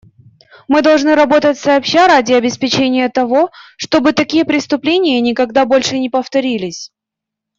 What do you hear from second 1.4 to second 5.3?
сообща ради обеспечения того, чтобы такие преступления